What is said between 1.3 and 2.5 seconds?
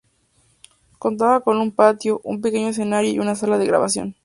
con un patio, un